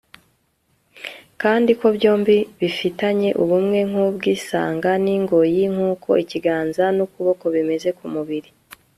[1.41, 8.49] kandi ko byombi bifitanye ubumwe nk'ubw'isanga n'ingoyi nk'uko ikiganza n'ukuboko bimeze ku mubiri